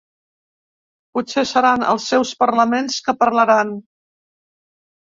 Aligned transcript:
Potser 1.17 1.43
seran 1.49 1.85
els 1.91 2.09
seus 2.15 2.33
parlaments 2.43 2.99
que 3.09 3.17
parlaran. 3.23 3.79